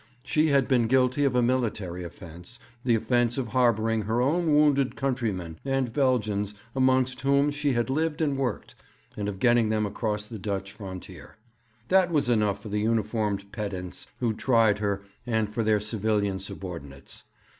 She 0.23 0.47
had 0.47 0.67
been 0.67 0.87
guilty 0.87 1.25
of 1.25 1.35
a 1.35 1.43
military 1.43 2.03
offence 2.03 2.57
the 2.83 2.95
offence 2.95 3.37
of 3.37 3.49
harbouring 3.49 4.01
her 4.01 4.19
own 4.19 4.51
wounded 4.51 4.95
countrymen 4.95 5.59
and 5.63 5.93
Belgians 5.93 6.55
amongst 6.75 7.21
whom 7.21 7.51
she 7.51 7.73
had 7.73 7.87
lived 7.91 8.19
and 8.19 8.35
worked, 8.35 8.73
and 9.15 9.29
of 9.29 9.37
getting 9.37 9.69
them 9.69 9.85
across 9.85 10.25
the 10.25 10.39
Dutch 10.39 10.71
frontier. 10.71 11.37
That 11.89 12.09
was 12.11 12.29
enough 12.29 12.63
for 12.63 12.69
the 12.69 12.81
uniformed 12.81 13.51
pedants 13.51 14.07
who 14.19 14.33
tried 14.33 14.79
her, 14.79 15.03
and 15.27 15.53
for 15.53 15.61
their 15.61 15.79
civilian 15.79 16.39
subordinates. 16.39 17.23